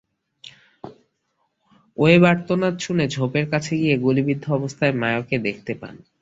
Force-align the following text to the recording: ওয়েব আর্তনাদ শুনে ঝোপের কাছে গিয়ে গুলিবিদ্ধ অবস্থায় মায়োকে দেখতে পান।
ওয়েব 1.97 2.23
আর্তনাদ 2.25 2.75
শুনে 2.79 3.05
ঝোপের 3.07 3.45
কাছে 3.51 3.73
গিয়ে 3.77 3.95
গুলিবিদ্ধ 3.97 4.45
অবস্থায় 4.51 4.93
মায়োকে 4.93 5.35
দেখতে 5.39 5.73
পান। 5.81 5.95